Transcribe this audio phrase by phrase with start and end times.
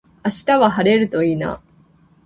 [0.25, 1.61] 明日は晴れるといいな。